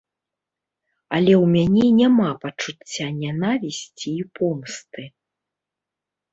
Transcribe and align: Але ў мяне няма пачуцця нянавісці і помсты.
Але 1.17 1.33
ў 1.43 1.51
мяне 1.55 1.85
няма 2.01 2.29
пачуцця 2.47 3.07
нянавісці 3.21 4.09
і 4.21 4.29
помсты. 4.41 5.03